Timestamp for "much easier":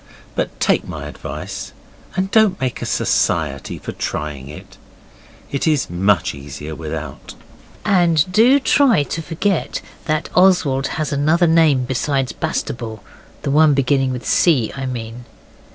5.91-6.73